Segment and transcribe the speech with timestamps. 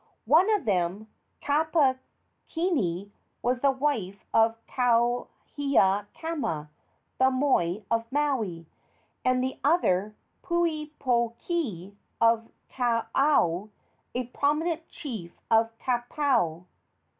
[0.25, 1.09] One of them,
[1.43, 3.11] Kapukini,
[3.43, 6.69] was the wife of Kauhiakama,
[7.19, 8.65] the moi of Maui;
[9.23, 13.69] and the other, Pueopokii, of Kaaoao,
[14.15, 16.65] a prominent chief of Kaupo.